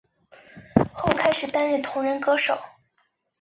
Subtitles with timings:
[0.91, 2.59] 后开始担任同人歌手。